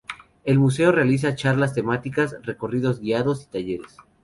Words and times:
El 0.45 0.57
museo 0.57 0.91
realiza 0.91 1.35
charlas 1.35 1.75
temáticas, 1.75 2.35
recorridos 2.41 2.99
guiados 3.01 3.43
y 3.43 3.51
talleres. 3.51 3.97